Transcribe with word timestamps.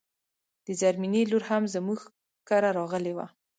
د 0.65 0.67
زرمينې 0.81 1.21
لور 1.31 1.43
هم 1.49 1.63
زموږ 1.75 1.99
کره 2.47 2.69
راغلی 2.77 3.13
و 3.15 3.19